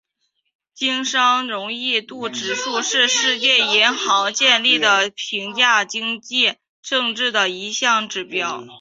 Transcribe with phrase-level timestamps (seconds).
[0.73, 8.65] 经商容易度指数是世界银行建立的评价经济政策的一项指标。